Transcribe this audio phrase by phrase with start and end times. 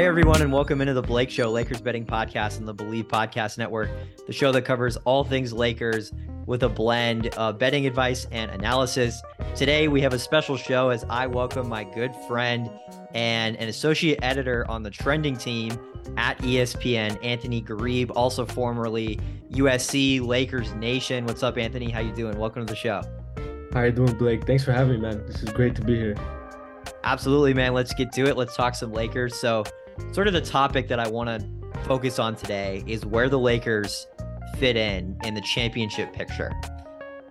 [0.00, 3.58] Hey, everyone, and welcome into the Blake Show, Lakers betting podcast and the Believe Podcast
[3.58, 3.90] Network,
[4.26, 6.10] the show that covers all things Lakers
[6.46, 9.20] with a blend of betting advice and analysis.
[9.54, 12.70] Today, we have a special show as I welcome my good friend
[13.12, 15.78] and an associate editor on the trending team
[16.16, 19.20] at ESPN, Anthony Gharib, also formerly
[19.50, 21.26] USC Lakers Nation.
[21.26, 21.90] What's up, Anthony?
[21.90, 22.38] How you doing?
[22.38, 23.02] Welcome to the show.
[23.74, 24.46] How are you doing, Blake?
[24.46, 25.26] Thanks for having me, man.
[25.26, 26.16] This is great to be here.
[27.04, 27.74] Absolutely, man.
[27.74, 28.38] Let's get to it.
[28.38, 29.38] Let's talk some Lakers.
[29.38, 29.64] So,
[30.12, 34.06] sort of the topic that I want to focus on today is where the Lakers
[34.58, 36.52] fit in in the championship picture.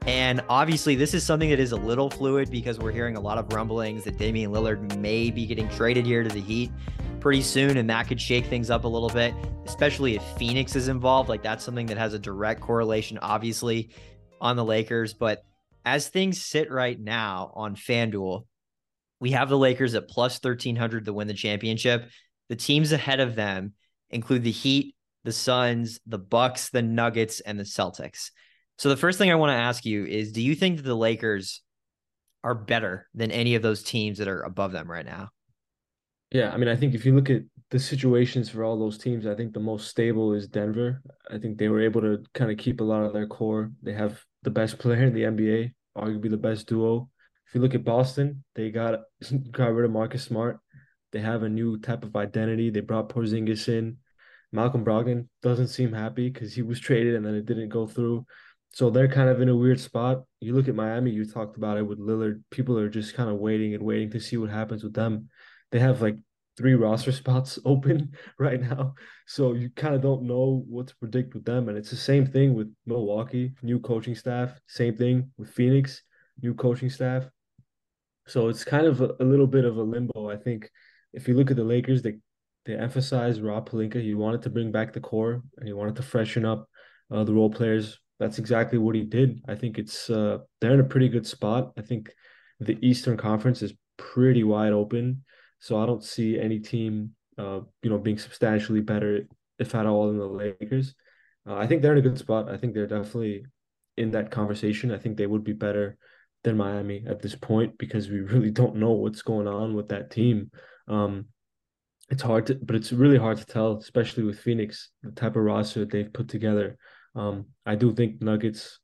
[0.07, 3.37] And obviously, this is something that is a little fluid because we're hearing a lot
[3.37, 6.71] of rumblings that Damian Lillard may be getting traded here to the Heat
[7.19, 9.33] pretty soon, and that could shake things up a little bit,
[9.65, 11.29] especially if Phoenix is involved.
[11.29, 13.89] Like, that's something that has a direct correlation, obviously,
[14.39, 15.13] on the Lakers.
[15.13, 15.43] But
[15.85, 18.45] as things sit right now on FanDuel,
[19.19, 22.09] we have the Lakers at plus 1300 to win the championship.
[22.49, 23.73] The teams ahead of them
[24.09, 28.31] include the Heat, the Suns, the Bucks, the Nuggets, and the Celtics.
[28.77, 30.95] So the first thing I want to ask you is do you think that the
[30.95, 31.61] Lakers
[32.43, 35.29] are better than any of those teams that are above them right now?
[36.31, 37.41] Yeah, I mean, I think if you look at
[37.71, 41.01] the situations for all those teams, I think the most stable is Denver.
[41.29, 43.71] I think they were able to kind of keep a lot of their core.
[43.81, 47.09] They have the best player in the NBA, arguably the best duo.
[47.47, 48.99] If you look at Boston, they got
[49.51, 50.59] got rid of Marcus Smart.
[51.11, 52.69] They have a new type of identity.
[52.69, 53.97] They brought Porzingis in.
[54.51, 58.25] Malcolm Brogdon doesn't seem happy because he was traded and then it didn't go through.
[58.71, 60.23] So they're kind of in a weird spot.
[60.39, 62.43] You look at Miami, you talked about it with Lillard.
[62.51, 65.29] People are just kind of waiting and waiting to see what happens with them.
[65.71, 66.17] They have like
[66.57, 68.93] three roster spots open right now.
[69.25, 71.69] So you kind of don't know what to predict with them.
[71.69, 74.59] And it's the same thing with Milwaukee, new coaching staff.
[74.67, 76.03] Same thing with Phoenix,
[76.41, 77.27] new coaching staff.
[78.27, 80.29] So it's kind of a, a little bit of a limbo.
[80.29, 80.69] I think
[81.13, 82.17] if you look at the Lakers, they
[82.65, 84.01] they emphasized Rob Pelinka.
[84.01, 86.69] He wanted to bring back the core and he wanted to freshen up
[87.11, 87.99] uh, the role players.
[88.19, 89.41] That's exactly what he did.
[89.47, 91.71] I think it's uh, they're in a pretty good spot.
[91.77, 92.11] I think
[92.59, 95.23] the Eastern Conference is pretty wide open,
[95.59, 99.21] so I don't see any team, uh, you know, being substantially better,
[99.57, 100.95] if at all, than the Lakers.
[101.47, 102.49] Uh, I think they're in a good spot.
[102.49, 103.45] I think they're definitely
[103.97, 104.91] in that conversation.
[104.91, 105.97] I think they would be better
[106.43, 110.11] than Miami at this point because we really don't know what's going on with that
[110.11, 110.51] team.
[110.89, 111.25] Um,
[112.09, 115.43] it's hard to, but it's really hard to tell, especially with Phoenix, the type of
[115.43, 116.77] roster they've put together.
[117.15, 118.79] Um, I do think Nuggets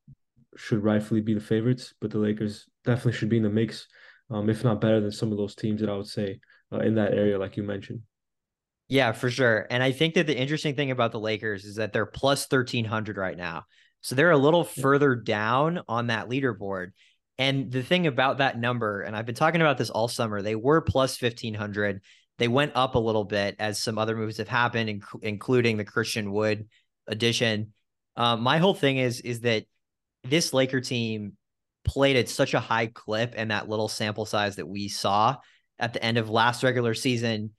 [0.56, 3.86] should rightfully be the favorites, but the Lakers definitely should be in the mix,
[4.30, 6.40] um, if not better than some of those teams that I would say
[6.72, 8.00] uh, in that area, like you mentioned.
[8.88, 9.66] Yeah, for sure.
[9.68, 13.16] And I think that the interesting thing about the Lakers is that they're plus 1300
[13.16, 13.64] right now.
[14.00, 16.92] So they're a little further down on that leaderboard.
[17.38, 20.54] And the thing about that number, and I've been talking about this all summer, they
[20.54, 22.00] were plus 1500.
[22.38, 25.84] They went up a little bit as some other moves have happened, inc- including the
[25.84, 26.68] Christian Wood
[27.06, 27.72] addition.
[28.16, 29.64] Um, my whole thing is is that
[30.24, 31.34] this Laker team
[31.84, 35.36] played at such a high clip and that little sample size that we saw
[35.78, 37.50] at the end of last regular season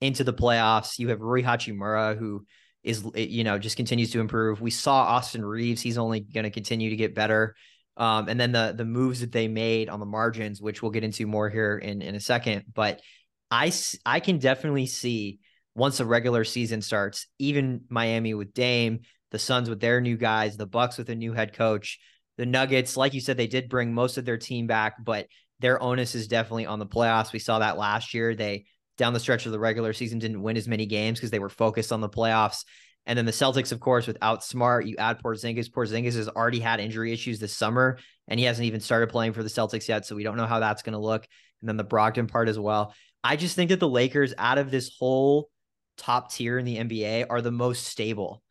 [0.00, 0.98] into the playoffs.
[0.98, 2.44] You have Rui Hachimura, who
[2.82, 4.60] is you know just continues to improve.
[4.60, 7.54] We saw Austin Reaves; he's only going to continue to get better.
[7.96, 11.04] Um, and then the the moves that they made on the margins, which we'll get
[11.04, 12.64] into more here in in a second.
[12.72, 13.00] But
[13.50, 13.72] I
[14.04, 15.38] I can definitely see
[15.74, 20.56] once the regular season starts, even Miami with Dame, the Suns with their new guys,
[20.56, 21.98] the Bucks with a new head coach,
[22.36, 25.26] the Nuggets, like you said, they did bring most of their team back, but
[25.60, 27.32] their onus is definitely on the playoffs.
[27.32, 28.34] We saw that last year.
[28.34, 28.66] They
[28.98, 31.48] down the stretch of the regular season didn't win as many games because they were
[31.48, 32.64] focused on the playoffs.
[33.06, 35.70] And then the Celtics, of course, without Smart, you add Porzingis.
[35.70, 39.44] Porzingis has already had injury issues this summer, and he hasn't even started playing for
[39.44, 40.04] the Celtics yet.
[40.04, 41.26] So we don't know how that's going to look.
[41.60, 42.94] And then the Brogdon part as well.
[43.22, 45.48] I just think that the Lakers, out of this whole
[45.96, 48.42] top tier in the NBA, are the most stable.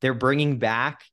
[0.00, 1.04] They're bringing back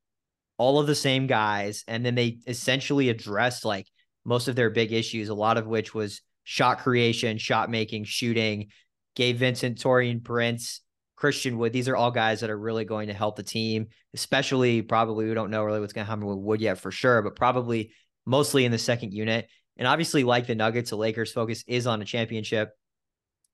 [0.57, 3.87] all of the same guys, and then they essentially addressed like
[4.25, 8.69] most of their big issues, a lot of which was shot creation, shot making, shooting.
[9.15, 10.81] Gabe Vincent, Taurean Prince,
[11.19, 11.73] Christian Wood.
[11.73, 15.33] These are all guys that are really going to help the team, especially probably we
[15.33, 17.91] don't know really what's going to happen with Wood yet for sure, but probably
[18.25, 19.49] mostly in the second unit.
[19.75, 22.71] And obviously, like the Nuggets, the Lakers' focus is on a championship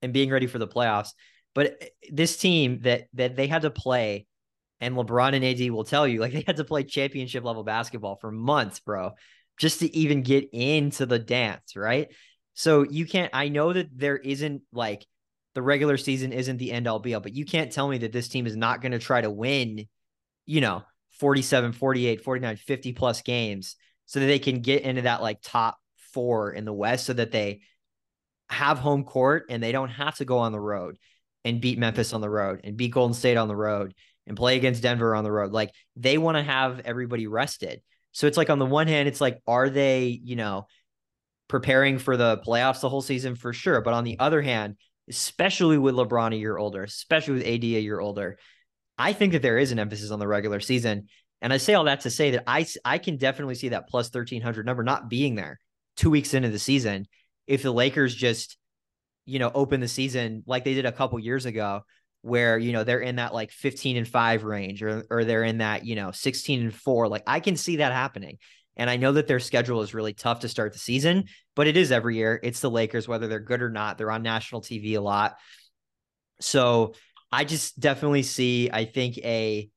[0.04, 1.10] and being ready for the playoffs.
[1.56, 4.28] But eh, this team that that they had to play,
[4.80, 8.18] and LeBron and AD will tell you, like they had to play championship level basketball
[8.22, 9.14] for months, bro,
[9.58, 12.14] just to even get into the dance, right?
[12.54, 13.32] So you can't.
[13.34, 15.04] I know that there isn't like
[15.56, 18.12] the regular season isn't the end all be all, but you can't tell me that
[18.12, 19.88] this team is not going to try to win,
[20.46, 20.84] you know,
[21.20, 23.76] 47, 48, 49, 50 plus games
[24.06, 25.78] so that they can get into that like top
[26.14, 27.62] four in the West so that they
[28.50, 30.98] have home court and they don't have to go on the road.
[31.46, 33.94] and beat Memphis on the road and beat Golden State on the road
[34.28, 35.52] and play against Denver on the road.
[35.52, 37.82] Like they want to have everybody rested.
[38.12, 40.68] So it's like on the one hand, it's like, are they, you know,
[41.48, 43.82] preparing for the playoffs the whole season for sure?
[43.82, 44.78] But on the other hand,
[45.10, 48.38] especially with LeBron a year older, especially with AD a year older,
[48.98, 51.08] I think that there is an emphasis on the regular season.
[51.42, 54.14] And I say all that to say that I I can definitely see that plus
[54.14, 55.60] 1300 number not being there
[55.96, 57.08] two weeks into the season
[57.48, 58.58] if the Lakers just,
[59.26, 61.82] you know, open the season like they did a couple years ago,
[62.22, 65.60] where, you know, they're in that like 15 and five range or, or they're in
[65.60, 67.08] that, you know, 16 and four.
[67.08, 68.38] Like I can see that happening.
[68.78, 71.26] And I know that their schedule is really tough to start the season,
[71.56, 72.40] but it is every year.
[72.44, 73.98] It's the Lakers, whether they're good or not.
[73.98, 75.38] They're on national TV a lot.
[76.42, 76.94] So
[77.32, 79.70] I just definitely see, I think, a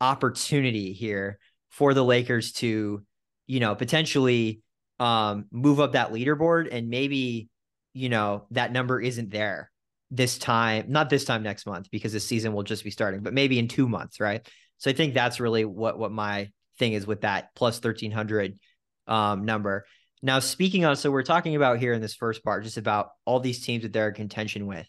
[0.00, 1.38] opportunity here
[1.70, 3.04] for the Lakers to,
[3.46, 4.60] you know, potentially
[5.00, 7.48] um, move up that leaderboard and maybe,
[7.92, 9.70] you know, that number isn't there
[10.10, 13.34] this time, not this time next month because the season will just be starting, but
[13.34, 14.46] maybe in two months, right?
[14.78, 18.58] So I think that's really what what my thing is with that plus 1300
[19.06, 19.84] um, number.
[20.22, 23.40] Now, speaking on, so we're talking about here in this first part, just about all
[23.40, 24.86] these teams that they're in contention with.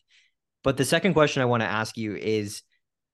[0.63, 2.61] But the second question I want to ask you is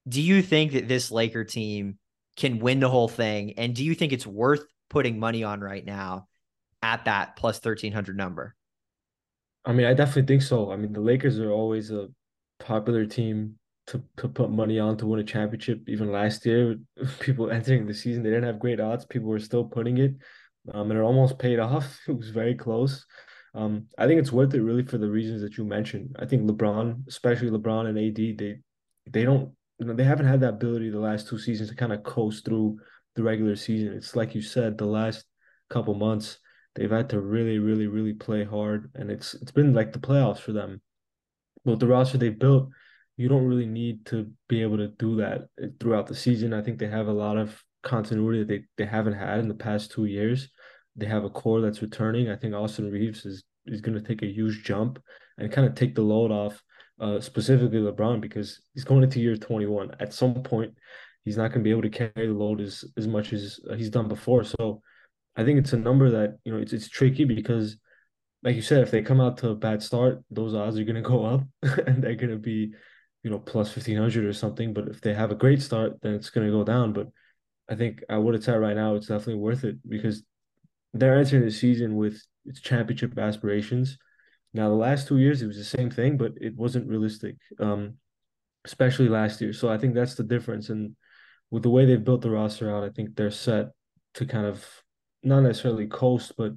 [0.08, 1.98] do you think that this Laker team
[2.36, 3.54] can win the whole thing?
[3.58, 6.28] And do you think it's worth putting money on right now
[6.82, 8.56] at that plus 1300 number?
[9.66, 10.72] I mean, I definitely think so.
[10.72, 12.08] I mean, the Lakers are always a
[12.60, 15.82] popular team to, to put money on to win a championship.
[15.88, 16.78] Even last year,
[17.20, 19.06] people entering the season, they didn't have great odds.
[19.06, 20.16] People were still putting it,
[20.74, 22.00] um, and it almost paid off.
[22.08, 23.06] It was very close.
[23.54, 26.16] Um, I think it's worth it really for the reasons that you mentioned.
[26.20, 28.60] I think LeBron, especially LeBron and AD, they
[29.10, 31.92] they don't you know they haven't had that ability the last two seasons to kind
[31.92, 32.78] of coast through
[33.16, 33.94] the regular season.
[33.94, 35.26] It's like you said, the last
[35.70, 36.38] couple months
[36.76, 40.40] they've had to really, really, really play hard, and it's it's been like the playoffs
[40.40, 40.82] for them.
[41.66, 42.70] But the roster they've built,
[43.22, 45.48] you don't really need to be able to do that
[45.80, 46.54] throughout the season.
[46.54, 49.54] I think they have a lot of continuity that they, they haven't had in the
[49.54, 50.50] past two years.
[50.96, 52.30] They have a core that's returning.
[52.30, 55.00] I think Austin Reaves is is going to take a huge jump
[55.38, 56.62] and kind of take the load off,
[57.00, 59.96] uh, specifically LeBron, because he's going into year 21.
[60.00, 60.74] At some point,
[61.26, 63.90] he's not going to be able to carry the load as, as much as he's
[63.90, 64.44] done before.
[64.44, 64.82] So
[65.36, 67.78] I think it's a number that, you know, it's, it's tricky because,
[68.44, 70.96] like you said, if they come out to a bad start, those odds are going
[70.96, 71.44] to go up
[71.88, 72.74] and they're going to be,
[73.24, 74.74] you know, plus 1500 or something.
[74.74, 76.94] But if they have a great start, then it's going to go down.
[76.94, 77.08] But
[77.70, 80.24] I think at what it's at right now, it's definitely worth it because
[80.94, 83.98] they're entering the season with its championship aspirations.
[84.54, 87.94] Now, the last two years, it was the same thing, but it wasn't realistic, um,
[88.66, 89.54] especially last year.
[89.54, 90.70] So I think that's the difference.
[90.70, 90.96] And
[91.52, 93.70] with the way they've built the roster out, I think they're set
[94.16, 94.66] to kind of
[95.24, 96.54] not necessarily coast, but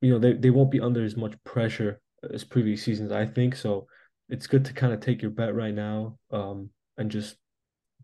[0.00, 2.00] you know, they, they won't be under as much pressure
[2.32, 3.56] as previous seasons, I think.
[3.56, 3.86] So
[4.28, 7.36] it's good to kind of take your bet right now um, and just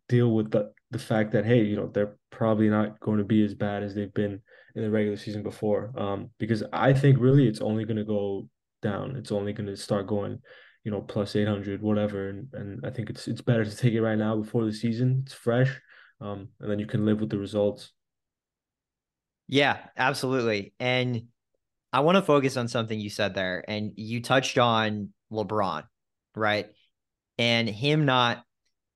[0.08, 3.44] deal with the the fact that hey, you know, they're probably not going to be
[3.44, 4.40] as bad as they've been
[4.74, 5.92] in the regular season before.
[5.96, 8.48] Um, because I think really it's only going to go
[8.82, 9.16] down.
[9.16, 10.40] It's only going to start going,
[10.84, 12.28] you know, plus eight hundred, whatever.
[12.28, 15.22] And and I think it's it's better to take it right now before the season.
[15.24, 15.80] It's fresh,
[16.20, 17.92] um, and then you can live with the results.
[19.46, 20.74] Yeah, absolutely.
[20.78, 21.24] And
[21.92, 25.84] I want to focus on something you said there, and you touched on LeBron,
[26.34, 26.66] right?
[27.38, 28.42] And him not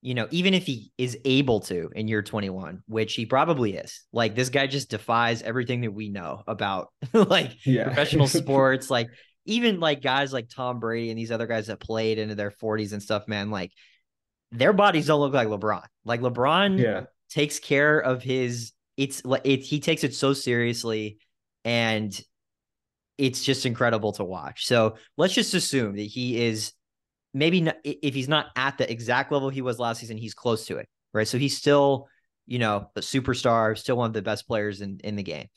[0.04, 4.02] you know, even if he is able to in year 21, which he probably is,
[4.12, 7.84] like this guy just defies everything that we know about like yeah.
[7.84, 9.08] professional sports, like
[9.46, 12.92] even like guys like Tom Brady and these other guys that played into their 40s
[12.92, 13.72] and stuff, man, like
[14.52, 15.86] their bodies don't look like LeBron.
[16.04, 17.04] Like LeBron yeah.
[17.30, 21.16] takes care of his it's like it, he takes it so seriously
[21.64, 22.20] and
[23.16, 24.66] it's just incredible to watch.
[24.66, 26.72] So let's just assume that he is
[27.34, 30.66] maybe not, if he's not at the exact level he was last season, he's close
[30.66, 31.28] to it, right?
[31.28, 32.08] So he's still,
[32.46, 35.48] you know, a superstar, still one of the best players in in the game.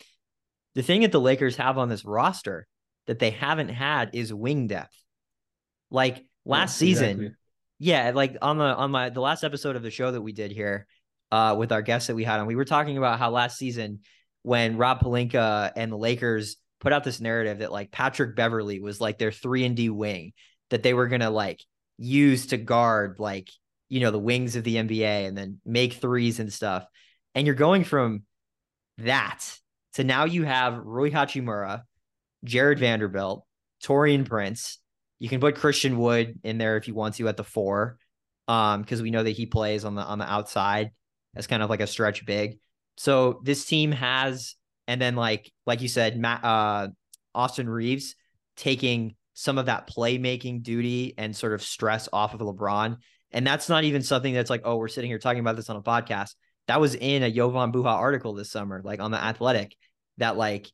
[0.76, 2.68] The thing that the Lakers have on this roster
[3.06, 4.96] that they haven't had is wing depth.
[5.90, 7.36] Like last yeah, season, exactly.
[7.80, 10.52] yeah, like on the on my the last episode of the show that we did
[10.52, 10.88] here,
[11.32, 14.00] uh, with our guests that we had on, we were talking about how last season
[14.44, 19.02] when Rob Pelinka and the Lakers put out this narrative that like Patrick Beverley was
[19.02, 20.34] like their three and D wing
[20.70, 21.62] that they were gonna like
[21.98, 23.50] use to guard like
[23.90, 26.86] you know the wings of the NBA and then make threes and stuff.
[27.36, 28.24] And you're going from
[29.00, 29.58] that
[29.94, 31.84] to now you have Rui Hachimura,
[32.44, 33.46] Jarred Vanderbilt,
[33.84, 34.80] Taurean Prince.
[35.20, 37.98] You can put Christian Wood in there if you want to at the four,
[38.48, 40.92] um, because we know that he plays on the on the outside
[41.36, 42.60] as kind of like a stretch big.
[42.98, 44.56] So this team has,
[44.88, 46.90] and then like like you said, Matt, uh,
[47.34, 48.16] Austin Reaves
[48.56, 52.98] taking some of that playmaking duty and sort of stress off of LeBron.
[53.30, 55.76] And that's not even something that's like, oh, we're sitting here talking about this on
[55.76, 56.34] a podcast.
[56.68, 59.76] That was in a Jovan Buha article this summer, like on the Athletic,
[60.18, 60.72] that like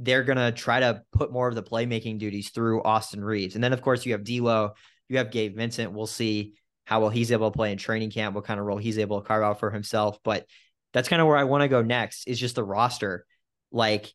[0.00, 3.54] they're gonna try to put more of the playmaking duties through Austin Reaves.
[3.54, 4.72] And then of course you have D'Lo,
[5.08, 5.92] you have Gabe Vincent.
[5.92, 6.54] We'll see
[6.84, 9.20] how well he's able to play in training camp, what kind of role he's able
[9.20, 10.18] to carve out for himself.
[10.24, 10.46] But
[10.92, 13.24] that's kind of where I want to go next is just the roster.
[13.70, 14.12] Like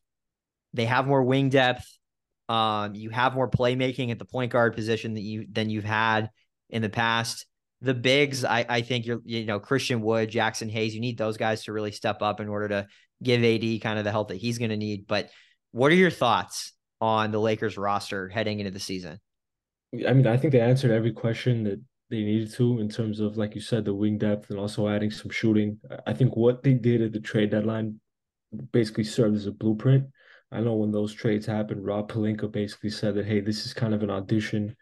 [0.74, 1.90] they have more wing depth.
[2.48, 6.30] Um, you have more playmaking at the point guard position that you than you've had
[6.68, 7.46] in the past.
[7.80, 11.36] The bigs, I, I think you're, you know, Christian Wood, Jaxson Hayes, you need those
[11.36, 12.86] guys to really step up in order to
[13.22, 15.06] give AD kind of the help that he's going to need.
[15.06, 15.30] But
[15.72, 19.20] what are your thoughts on the Lakers roster heading into the season?
[20.08, 23.36] I mean, I think they answered every question that they needed to in terms of,
[23.36, 25.78] like you said, the wing depth and also adding some shooting.
[26.06, 28.00] I think what they did at the trade deadline
[28.72, 30.06] basically served as a blueprint.
[30.52, 33.94] I know when those trades happened, Rob Pelinka basically said that, hey, this is kind
[33.94, 34.76] of an audition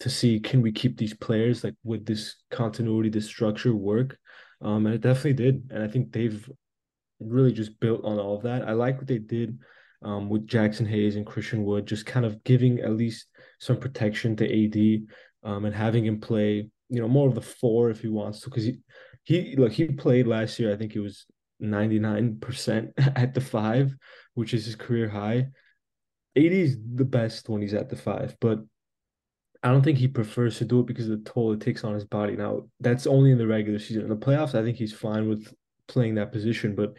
[0.00, 4.18] to see can we keep these players like would this continuity, this structure work.
[4.60, 5.68] Um, and it definitely did.
[5.70, 6.48] And I think they've
[7.20, 8.66] really just built on all of that.
[8.66, 9.58] I like what they did
[10.02, 13.26] um, with Jaxson Hayes and Christian Wood, just kind of giving at least
[13.60, 15.02] some protection to AD
[15.48, 18.50] um, and having him play, you know, more of the four if he wants to,
[18.50, 18.80] because he
[19.22, 20.72] he look he played last year.
[20.72, 21.24] I think it was
[21.60, 23.94] ninety nine percent at the five,
[24.34, 25.48] which is his career high.
[26.36, 28.60] AD is the best when he's at the five, but
[29.62, 31.94] I don't think he prefers to do it because of the toll it takes on
[31.94, 32.36] his body.
[32.36, 34.02] Now that's only in the regular season.
[34.02, 35.52] In the playoffs, I think he's fine with
[35.88, 36.74] playing that position.
[36.74, 36.94] But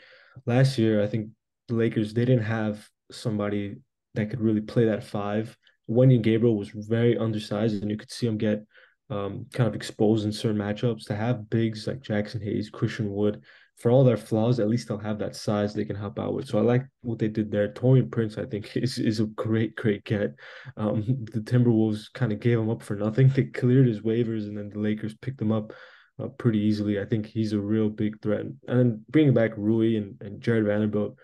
[0.46, 1.30] last year, I think
[1.68, 3.78] the Lakers they didn't have somebody
[4.16, 5.56] that could really play that five.
[5.90, 8.66] Wenyen Gabriel was very undersized, and you could see him get
[9.10, 11.06] um, kind of exposed in certain matchups.
[11.06, 13.44] To have bigs like Jaxson Hayes, Christian Wood,
[13.78, 16.48] for all their flaws, at least they'll have that size they can help out with.
[16.48, 17.74] So I like what they did there.
[17.74, 20.36] Taurean Prince, I think, is, is a great, great get.
[20.78, 23.30] Um, the Timberwolves kind of gave him up for nothing.
[23.36, 25.74] They cleared his waivers, and then the Lakers picked him up
[26.22, 27.00] uh, pretty easily.
[27.00, 28.42] I think he's a real big threat.
[28.42, 31.18] And then bringing back Rui and, and Jarred Vanderbilt,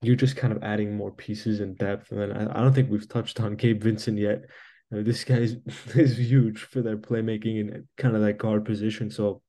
[0.00, 2.12] you're just kind of adding more pieces and depth.
[2.12, 4.42] And then I, I don't think we've touched on Gabe Vincent yet.
[4.94, 5.56] Uh, this guy is,
[5.94, 9.10] is huge for their playmaking and kind of that guard position.
[9.10, 9.42] So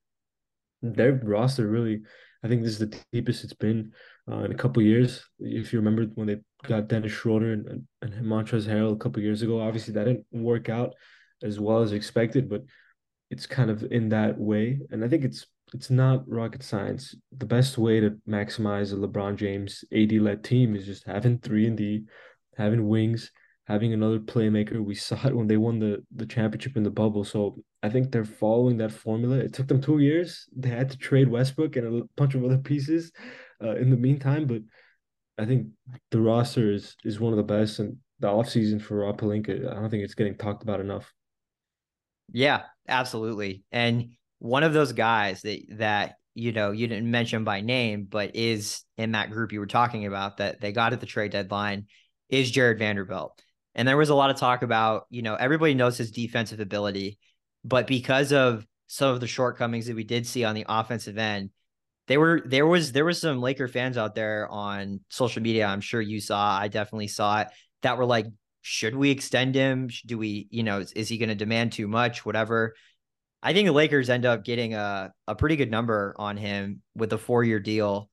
[0.82, 2.02] their roster really,
[2.44, 3.92] I think this is the deepest it's been
[4.32, 5.24] uh, in a couple years.
[5.40, 9.42] If you remember when they got Dennis Schroeder and, and, Montrezl Harrell a couple years
[9.42, 10.94] ago, obviously that didn't work out
[11.44, 12.64] as well as expected, but
[13.30, 14.80] it's kind of in that way.
[14.92, 17.16] And I think it's it's not rocket science.
[17.38, 21.68] The best way to maximize a LeBron James AD led team is just having three
[21.68, 22.06] and D,
[22.58, 23.32] having wings,
[23.70, 24.84] having another playmaker.
[24.84, 27.24] We saw it when they won the the championship in the bubble.
[27.24, 29.38] So I think they're following that formula.
[29.38, 30.46] It took them two years.
[30.56, 33.12] They had to trade Westbrook and a bunch of other pieces
[33.64, 34.62] uh, in the meantime, but
[35.38, 35.68] I think
[36.12, 39.76] the roster is is one of the best and the offseason for Rob Pelinka, I
[39.76, 41.14] don't think it's getting talked about enough.
[42.32, 43.64] Yeah, absolutely.
[43.72, 48.36] And one of those guys that that you know you didn't mention by name, but
[48.36, 51.88] is in that group you were talking about that they got at the trade deadline
[52.30, 53.42] is Jarred Vanderbilt.
[53.76, 57.18] And there was a lot of talk about, you know, everybody knows his defensive ability,
[57.64, 61.52] but because of some of the shortcomings that we did see on the offensive end,
[62.08, 65.68] they were there was there was some Laker fans out there on social media.
[65.68, 66.58] I'm sure you saw.
[66.58, 67.50] I definitely saw it.
[67.84, 68.26] That were like,
[68.62, 69.90] should we extend him?
[70.06, 72.26] Do we, you know, is, is he going to demand too much?
[72.26, 72.74] Whatever.
[73.42, 77.14] I think the Lakers end up getting a, a pretty good number on him with
[77.14, 78.10] a four year deal.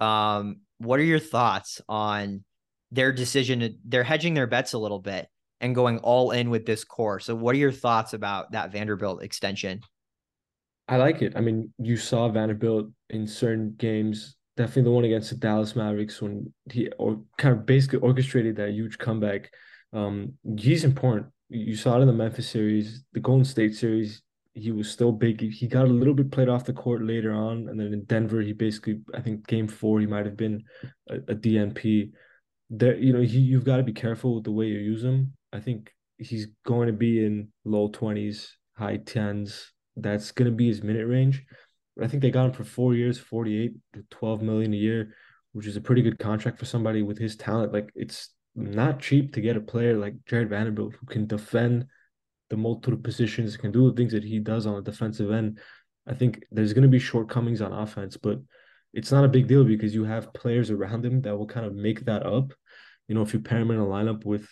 [0.00, 2.44] Um, what are your thoughts on
[2.90, 3.78] their decision?
[3.84, 5.28] They're hedging their bets a little bit
[5.60, 7.20] and going all in with this core.
[7.20, 9.80] So, what are your thoughts about that Vanderbilt extension?
[10.88, 11.34] I like it.
[11.36, 16.22] I mean, you saw Vanderbilt in certain games, definitely the one against the Dallas Mavericks
[16.22, 19.50] when he or kind of basically orchestrated that huge comeback.
[19.92, 21.26] Um, he's important.
[21.50, 24.22] You saw it in the Memphis series, the Golden State series
[24.58, 25.40] he was still big.
[25.40, 28.40] He got a little bit played off the court later on, and then in Denver,
[28.40, 30.64] he basically, I think, game four, he might have been
[31.08, 32.10] a, a DNP.
[32.70, 35.32] There, you know, he you've got to be careful with the way you use him.
[35.52, 39.72] I think he's going to be in low twenties, high tens.
[39.96, 41.44] That's going to be his minute range.
[42.00, 45.14] I think they got him for four years, forty-eight to twelve million a year,
[45.52, 47.72] which is a pretty good contract for somebody with his talent.
[47.72, 51.86] Like it's not cheap to get a player like jarred Vanderbilt who can defend
[52.50, 55.58] the multiple positions, can do the things that he does on the defensive end.
[56.06, 58.38] I think there's going to be shortcomings on offense, but
[58.92, 61.74] it's not a big deal because you have players around him that will kind of
[61.74, 62.52] make that up.
[63.06, 64.48] You know, if you pair him in a lineup with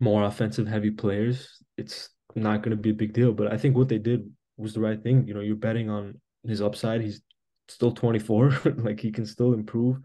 [0.00, 3.32] more offensive heavy players, it's not going to be a big deal.
[3.32, 5.26] But I think what they did was the right thing.
[5.26, 7.00] You know, you're betting on his upside.
[7.00, 7.22] He's
[7.68, 9.98] still 24, like he can still improve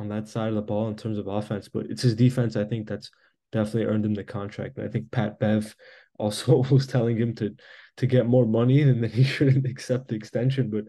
[0.00, 2.64] on that side of the ball in terms of offense, but it's his defense, I
[2.64, 3.10] think, that's
[3.52, 4.78] definitely earned him the contract.
[4.78, 5.76] And I think Pat Bev
[6.18, 7.54] also was telling him to
[7.98, 10.70] to get more money and that he shouldn't accept the extension.
[10.70, 10.84] But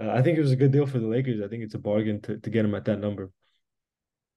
[0.00, 1.40] uh, I think it was a good deal for the Lakers.
[1.42, 3.30] I think it's a bargain to, to get him at that number.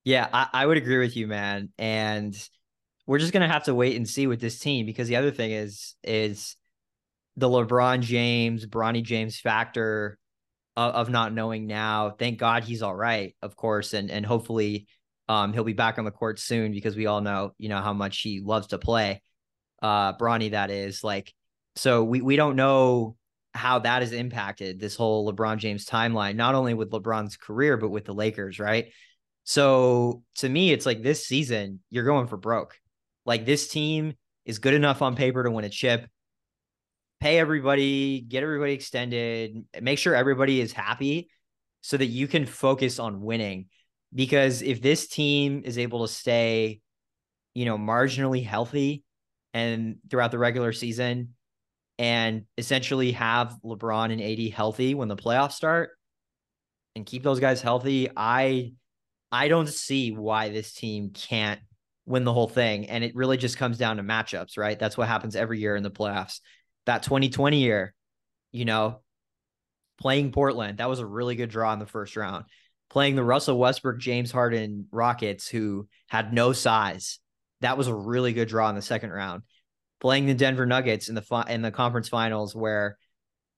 [0.04, 1.70] Yeah, I, I would agree with you, man.
[1.78, 2.36] And
[3.06, 5.52] we're just gonna have to wait and see with this team because the other thing
[5.52, 6.56] is is
[7.36, 10.18] the LeBron James, Bronny James factor
[10.76, 12.12] of, of not knowing now.
[12.12, 14.88] Thank God he's all right, of course, and and hopefully
[15.30, 17.94] um he'll be back on the court soon because we all know, you know, how
[17.94, 19.22] much he loves to play.
[19.82, 21.34] Uh Bronny, that is like
[21.76, 23.16] so we we don't know
[23.58, 27.90] how that has impacted this whole LeBron James timeline, not only with LeBron's career, but
[27.90, 28.88] with the Lakers, right?
[29.44, 32.76] So to me, it's like this season, you're going for broke.
[33.26, 34.14] Like this team
[34.46, 36.08] is good enough on paper to win a chip.
[37.20, 41.30] Pay everybody, get everybody extended, make sure everybody is happy
[41.82, 43.68] so that you can focus on winning.
[44.14, 46.82] Because if this team is able to stay,
[47.54, 49.04] you know, marginally healthy
[49.54, 51.34] and throughout the regular season
[52.00, 55.92] and essentially have LeBron and AD healthy when the playoffs start
[56.96, 58.74] and keep those guys healthy, I
[59.32, 61.60] I don't see why this team can't
[62.06, 62.89] win the whole thing.
[62.89, 64.80] And it really just comes down to matchups, right?
[64.80, 66.39] That's what happens every year in the playoffs.
[66.86, 67.94] That 2020 year,
[68.51, 69.01] you know,
[70.00, 72.46] playing Portland, that was a really good draw in the first round.
[72.89, 77.20] Playing the Russell Westbrook, James Harden Rockets, who had no size,
[77.60, 79.44] that was a really good draw in the second round.
[80.00, 82.98] Playing the Denver Nuggets in the fi- in the conference finals, where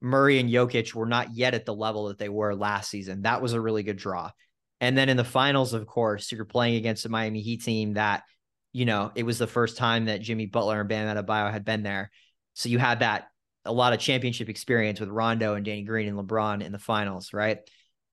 [0.02, 3.42] Murray and Jokic were not yet at the level that they were last season, that
[3.42, 4.32] was a really good draw.
[4.80, 8.24] And then in the finals, of course, you're playing against the Miami Heat team that
[8.72, 11.84] you know, it was the first time that Jimmy Butler and Bam Adebayo had been
[11.84, 12.12] there.
[12.54, 13.28] So you had that
[13.66, 17.34] a lot of championship experience with Rondo and Danny Green and LeBron in the finals,
[17.34, 17.60] right?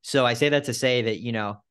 [0.03, 1.63] So I say that to say that, you know,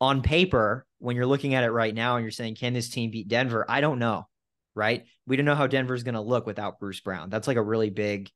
[0.00, 3.10] on paper, when you're looking at it right now and you're saying, can this team
[3.10, 3.64] beat Denver?
[3.68, 4.26] I don't know,
[4.74, 5.04] right?
[5.26, 7.30] We don't know how Denver's going to look without Bruce Brown.
[7.30, 8.30] That's like a really big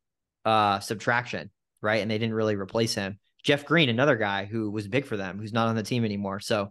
[0.45, 1.51] uh, subtraction,
[1.83, 2.03] right?
[2.03, 3.19] And they didn't really replace him.
[3.43, 6.41] Jeff Green, another guy who was big for them, who's not on the team anymore.
[6.41, 6.71] So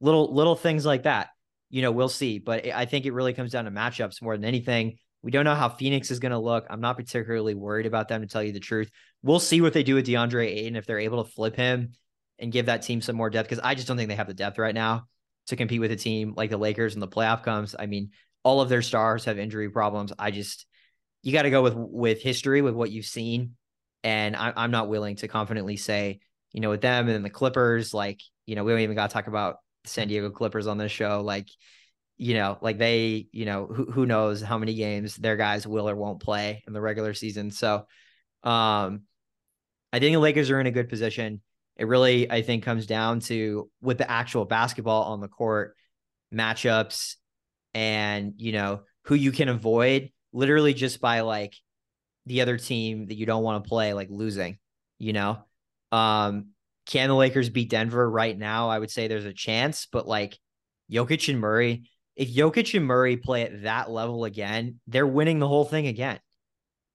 [0.00, 1.28] little little things like that
[1.74, 2.38] you know, we'll see.
[2.38, 4.98] But I think it really comes down to matchups more than anything.
[5.22, 6.64] We don't know how Phoenix is going to look.
[6.70, 8.92] I'm not particularly worried about them, to tell you the truth.
[9.24, 11.94] We'll see what they do with DeAndre Ayton if they're able to flip him
[12.38, 14.34] and give that team some more depth because I just don't think they have the
[14.34, 15.06] depth right now
[15.48, 17.74] to compete with a team like the Lakers and the playoff comes.
[17.76, 18.10] I mean,
[18.44, 20.12] all of their stars have injury problems.
[20.18, 20.66] I just
[21.22, 23.56] you got to go with with history with what you've seen,
[24.04, 26.20] and I, I'm not willing to confidently say
[26.52, 29.14] you know with them and the Clippers like you know we don't even got to
[29.14, 31.22] talk about San Diego Clippers on this show.
[31.22, 31.48] Like,
[32.16, 35.88] you know, like they, you know, who who knows how many games their guys will
[35.88, 37.50] or won't play in the regular season.
[37.50, 37.86] So,
[38.42, 39.02] um,
[39.92, 41.40] I think the Lakers are in a good position.
[41.76, 45.76] It really, I think, comes down to with the actual basketball on the court,
[46.32, 47.16] matchups,
[47.74, 51.54] and you know who you can avoid literally just by like
[52.26, 54.58] the other team that you don't want to play, like losing.
[54.98, 55.38] You know,
[55.92, 56.50] um,
[56.86, 58.68] can the Lakers beat Denver right now?
[58.68, 60.38] I would say there's a chance, but like
[60.90, 65.48] Jokic and Murray, if Jokic and Murray play at that level again, they're winning the
[65.48, 66.20] whole thing again.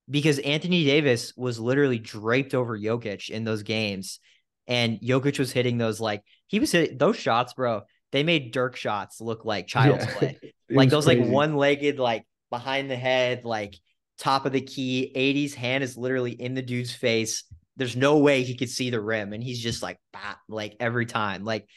[0.09, 4.19] Because Anthony Davis was literally draped over Jokic in those games.
[4.67, 7.81] And Jokic was hitting those like he was hitting those shots, bro.
[8.11, 10.15] They made Dirk shots look like child's yeah.
[10.15, 10.39] play.
[10.69, 11.21] like those crazy.
[11.21, 13.75] like one-legged, like behind the head, like
[14.17, 15.45] top of the key.
[15.45, 17.43] AD's hand is literally in the dude's face
[17.79, 21.08] there's no way he could see the rim, and he's just like, bah, like every
[21.08, 21.67] time, like.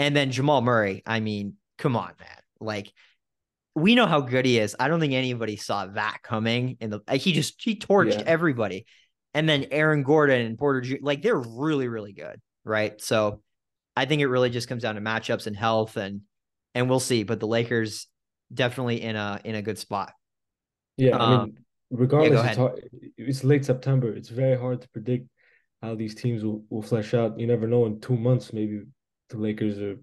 [0.00, 2.92] And then Jamal Murray, I mean, come on, man, like
[3.74, 4.76] we know how good he is.
[4.78, 6.76] I don't think anybody saw that coming.
[6.80, 8.24] In the he just he torched yeah.
[8.24, 8.86] everybody,
[9.34, 13.00] and then Aaron Gordon and Porter, like they're really really good, right?
[13.00, 13.42] So
[13.96, 16.20] I think it really just comes down to matchups and health, and
[16.76, 17.24] and we'll see.
[17.24, 18.06] But the Lakers
[18.52, 20.12] definitely in a in a good spot.
[20.96, 21.58] Yeah, um, I mean,
[21.90, 24.12] regardless, yeah, it's, hard, it's late September.
[24.12, 25.28] It's very hard to predict
[25.82, 27.38] how these teams will, will flesh out.
[27.38, 27.86] You never know.
[27.86, 28.82] In two months, maybe
[29.30, 29.96] the Lakers are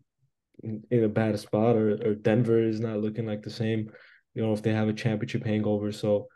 [0.64, 3.92] in, in a bad spot, or or Denver is not looking like the same.
[4.34, 5.92] You know, if they have a championship hangover.
[5.92, 6.28] So,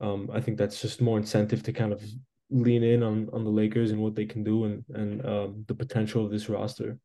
[0.00, 2.02] um, I think that's just more incentive to kind of
[2.50, 5.74] lean in on on the Lakers and what they can do and and um, the
[5.74, 6.98] potential of this roster.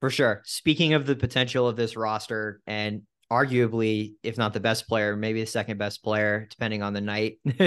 [0.00, 0.42] For sure.
[0.44, 5.40] Speaking of the potential of this roster and arguably, if not the best player, maybe
[5.40, 7.38] the second best player, depending on the night.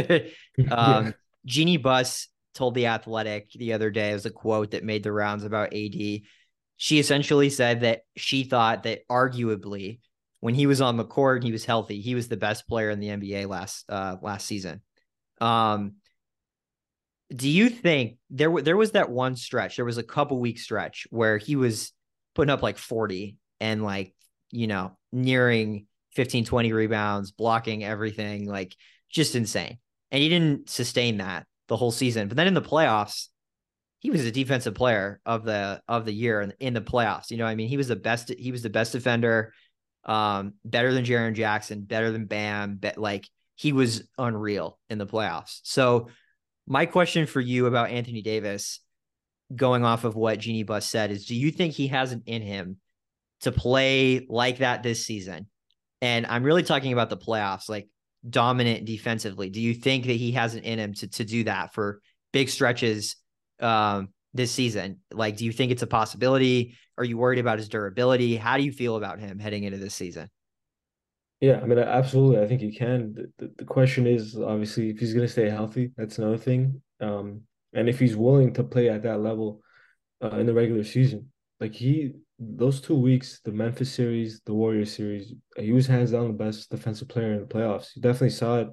[0.71, 1.11] um, yeah.
[1.45, 5.43] Jeanie Buss told the Athletic the other day as a quote that made the rounds
[5.43, 6.21] about AD.
[6.77, 9.99] She essentially said that she thought that arguably
[10.39, 12.89] when he was on the court and he was healthy, he was the best player
[12.89, 14.81] in the NBA last uh last season.
[15.41, 15.95] Um
[17.33, 21.05] do you think there there was that one stretch, there was a couple week stretch
[21.09, 21.91] where he was
[22.33, 24.13] putting up like 40 and like,
[24.51, 28.75] you know, nearing 15, 20 rebounds, blocking everything, like
[29.09, 29.77] just insane.
[30.11, 32.27] And he didn't sustain that the whole season.
[32.27, 33.27] But then in the playoffs,
[33.99, 37.31] he was a defensive player of the of the year in, in the playoffs.
[37.31, 38.29] You know, I mean, he was the best.
[38.29, 39.53] He was the best defender,
[40.05, 42.77] um, better than Jaren Jackson, better than Bam.
[42.79, 45.59] But like he was unreal in the playoffs.
[45.63, 46.07] So
[46.65, 48.79] my question for you about Anthony Davis,
[49.53, 52.41] going off of what Jeanie Buss said, is: Do you think he has it in
[52.41, 52.77] him
[53.41, 55.47] to play like that this season?
[56.01, 57.87] And I'm really talking about the playoffs, like
[58.27, 59.49] dominant defensively.
[59.49, 62.49] Do you think that he has it in him to to do that for big
[62.49, 63.15] stretches?
[63.59, 64.99] um, this season?
[65.11, 66.77] Like, do you think it's a possibility?
[66.97, 68.35] Are you worried about his durability?
[68.35, 70.29] How do you feel about him heading into this season?
[71.39, 72.41] Yeah, I mean, absolutely.
[72.41, 73.13] I think he can.
[73.13, 75.91] The, the, the question is obviously if he's going to stay healthy.
[75.95, 76.81] That's another thing.
[76.99, 77.41] Um,
[77.73, 79.61] and if he's willing to play at that level
[80.21, 84.95] uh, in the regular season, like he, those two weeks, the Memphis series, the Warriors
[84.95, 87.95] series, he was hands down the best defensive player in the playoffs.
[87.95, 88.69] You definitely saw it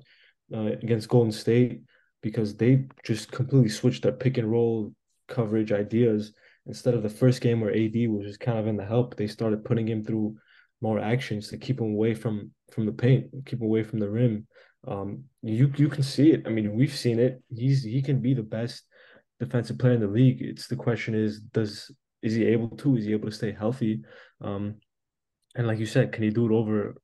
[0.55, 1.83] uh, against Golden State
[2.22, 4.92] because they just completely switched their pick and roll
[5.29, 6.33] coverage ideas.
[6.66, 9.26] Instead of the first game where AD was just kind of in the help, they
[9.26, 10.37] started putting him through
[10.81, 14.09] more actions to keep him away from from the paint, keep him away from the
[14.09, 14.46] rim.
[14.87, 16.42] Um, you you can see it.
[16.46, 17.42] I mean, we've seen it.
[17.48, 18.85] He's he can be the best
[19.40, 20.40] defensive player in the league.
[20.40, 21.90] It's the question is, does
[22.27, 22.97] is he able to?
[22.97, 24.03] Is he able to stay healthy?
[24.41, 24.77] Um,
[25.55, 26.97] and like you said, can he do it over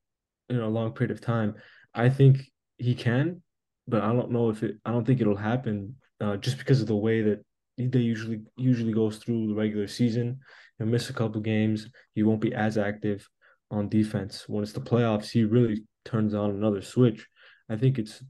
[0.49, 1.55] you know a long period of time?
[1.95, 2.43] I think
[2.77, 3.43] he can,
[3.87, 4.77] but I don't know if it.
[4.85, 7.45] I don't think it'll happen uh, just because of the way that
[7.79, 10.41] they usually usually goes through the regular season.
[10.79, 11.89] He'll miss a couple games.
[12.15, 13.29] He won't be as active
[13.71, 14.49] on defense.
[14.49, 17.27] When it's the playoffs, he really turns on another switch.
[17.71, 18.23] I think it's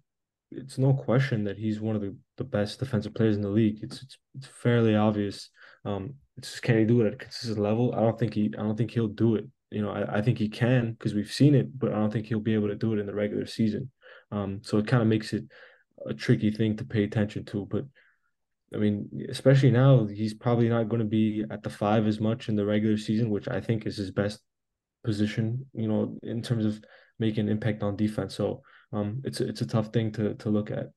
[0.50, 3.78] it's no question that he's one of the, the best defensive players in the league.
[3.82, 5.48] It's it's, it's fairly obvious.
[5.84, 7.94] Um, just can he do it at a consistent level?
[7.94, 9.46] I don't think he I don't think he'll do it.
[9.70, 12.26] You know, I, I think he can because we've seen it, but I don't think
[12.26, 13.90] he'll be able to do it in the regular season.
[14.30, 15.44] Um, so it kind of makes it
[16.06, 17.66] a tricky thing to pay attention to.
[17.66, 17.84] But
[18.74, 22.48] I mean, especially now, he's probably not going to be at the five as much
[22.48, 24.40] in the regular season, which I think is his best
[25.04, 26.82] position, you know, in terms of
[27.18, 28.34] making impact on defense.
[28.34, 30.90] So um, it's it's a tough thing to to look at.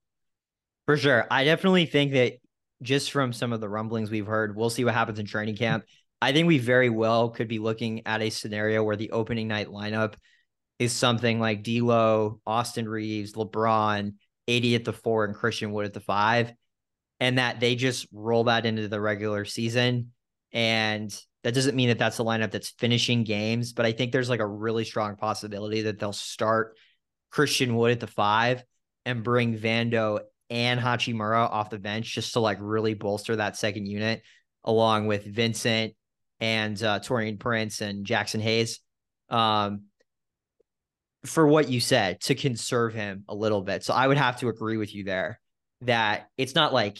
[0.85, 2.33] For sure, I definitely think that
[2.81, 5.85] just from some of the rumblings we've heard, we'll see what happens in training camp.
[6.21, 9.67] I think we very well could be looking at a scenario where the opening night
[9.67, 10.15] lineup
[10.79, 14.13] is something like D'Lo, Austin Reaves, LeBron,
[14.47, 16.53] AD at the four, and Christian Wood at the five,
[17.19, 20.11] and that they just roll that into the regular season.
[20.51, 24.29] And that doesn't mean that that's the lineup that's finishing games, but I think there's
[24.29, 26.77] like a really strong possibility that they'll start
[27.29, 28.63] Christian Wood at the five
[29.05, 33.86] and bring Vando and Hachimura off the bench just to like really bolster that second
[33.88, 34.21] unit,
[34.63, 35.93] along with Vincent
[36.39, 38.79] and uh, Taurean Prince and Jaxson Hayes.
[39.29, 39.86] Um,
[41.25, 43.84] for what you said to conserve him a little bit.
[43.84, 45.39] So I would have to agree with you there
[45.81, 46.99] that it's not like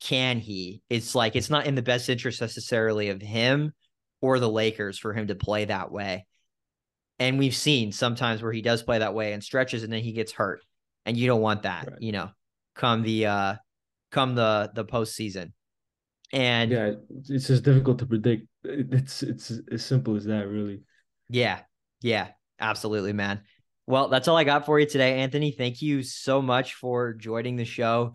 [0.00, 0.82] can he?
[0.90, 3.72] It's like it's not in the best interest necessarily of him
[4.20, 6.26] or the Lakers for him to play that way.
[7.18, 10.12] And we've seen sometimes where he does play that way and stretches and then he
[10.12, 10.60] gets hurt.
[11.06, 12.00] And you don't want that, right.
[12.00, 12.30] you know,
[12.74, 13.54] come the uh
[14.10, 15.52] come the the postseason.
[16.32, 16.92] And yeah,
[17.28, 18.46] it's just difficult to predict.
[18.64, 20.80] It's it's as simple as that, really.
[21.28, 21.60] Yeah,
[22.00, 23.42] yeah, absolutely, man.
[23.86, 25.50] Well, that's all I got for you today, Anthony.
[25.50, 28.12] Thank you so much for joining the show.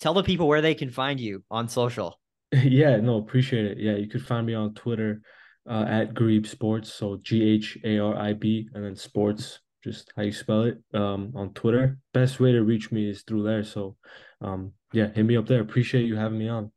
[0.00, 2.18] Tell the people where they can find you on social.
[2.64, 3.78] Yeah, no, appreciate it.
[3.78, 5.20] Yeah, you could find me on Twitter
[5.68, 6.90] uh, at Gharib Sports.
[6.90, 10.78] So G H A R I B and then sports, just how you spell it
[10.94, 11.98] um, on Twitter.
[12.12, 13.64] Best way to reach me is through there.
[13.64, 13.96] So
[14.40, 15.60] um, yeah, hit me up there.
[15.60, 16.70] Appreciate you having me on.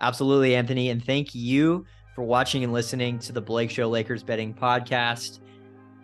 [0.00, 0.90] Absolutely, Anthony.
[0.90, 5.40] And thank you for watching and listening to the Blake Show Lakers Betting Podcast.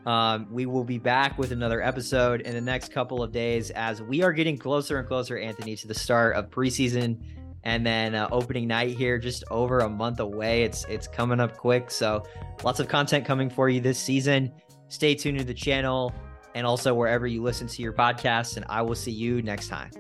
[0.07, 4.03] Um, we will be back with another episode in the next couple of days as
[4.03, 7.21] we are getting closer and closer, Anthony, to the start of preseason
[7.65, 10.65] and then uh, opening night here just over a month away.
[10.65, 12.25] It's it's coming up quick, so
[12.65, 14.53] lots of content coming for you this season.
[14.93, 16.13] Stay tuned to the channel
[16.55, 19.91] and also wherever you listen to your podcasts, and I will see you next time.